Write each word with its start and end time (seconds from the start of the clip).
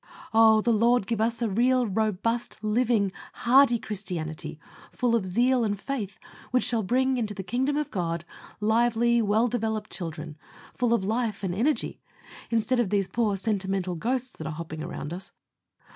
Oh! 0.33 0.61
the 0.61 0.73
Lord 0.73 1.05
give 1.05 1.21
us 1.21 1.43
a 1.43 1.47
real 1.47 1.85
robust, 1.85 2.57
living, 2.63 3.11
hardy 3.45 3.77
Christianity, 3.77 4.59
full 4.91 5.13
of 5.15 5.27
zeal 5.27 5.63
and 5.63 5.79
faith, 5.79 6.17
which 6.49 6.63
shall 6.63 6.81
bring 6.81 7.17
into 7.17 7.35
the 7.35 7.43
kingdom 7.43 7.77
of 7.77 7.91
God, 7.91 8.25
lively, 8.59 9.21
well 9.21 9.47
developed 9.47 9.91
children, 9.91 10.37
full 10.73 10.95
of 10.95 11.05
life 11.05 11.43
and 11.43 11.53
energy, 11.53 12.01
instead 12.49 12.79
of 12.79 12.89
these 12.89 13.07
poor, 13.07 13.37
sentimental 13.37 13.93
ghosts 13.93 14.35
that 14.37 14.47
are 14.47 14.53
hopping 14.53 14.81
around 14.81 15.13
us. 15.13 15.33